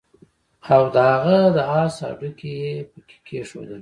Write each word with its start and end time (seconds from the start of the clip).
او 0.73 0.83
د 0.93 0.95
هغه 1.09 1.37
د 1.55 1.57
آس 1.81 1.95
هډوکي 2.05 2.51
يې 2.61 2.73
پکي 2.91 3.17
کېښودل 3.27 3.69